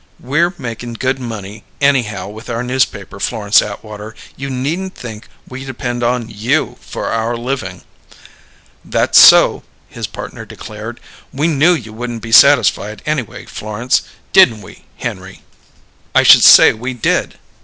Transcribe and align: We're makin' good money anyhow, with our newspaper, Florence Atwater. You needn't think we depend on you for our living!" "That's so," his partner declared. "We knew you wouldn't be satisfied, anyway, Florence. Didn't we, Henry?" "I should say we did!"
We're 0.19 0.55
makin' 0.57 0.93
good 0.95 1.19
money 1.19 1.63
anyhow, 1.79 2.27
with 2.27 2.49
our 2.49 2.63
newspaper, 2.63 3.19
Florence 3.19 3.61
Atwater. 3.61 4.15
You 4.35 4.49
needn't 4.49 4.95
think 4.95 5.27
we 5.47 5.63
depend 5.63 6.01
on 6.01 6.27
you 6.27 6.79
for 6.81 7.09
our 7.11 7.37
living!" 7.37 7.83
"That's 8.83 9.19
so," 9.19 9.61
his 9.89 10.07
partner 10.07 10.43
declared. 10.43 10.99
"We 11.31 11.47
knew 11.49 11.73
you 11.75 11.93
wouldn't 11.93 12.23
be 12.23 12.31
satisfied, 12.31 13.03
anyway, 13.05 13.45
Florence. 13.45 14.01
Didn't 14.33 14.63
we, 14.63 14.85
Henry?" 14.97 15.43
"I 16.15 16.23
should 16.23 16.43
say 16.43 16.73
we 16.73 16.95
did!" 16.95 17.37